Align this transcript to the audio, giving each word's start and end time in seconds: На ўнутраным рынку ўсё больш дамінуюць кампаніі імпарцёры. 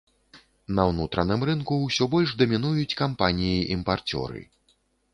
На 0.79 0.85
ўнутраным 0.91 1.41
рынку 1.51 1.77
ўсё 1.85 2.09
больш 2.15 2.29
дамінуюць 2.41 2.97
кампаніі 3.05 3.65
імпарцёры. 3.81 4.41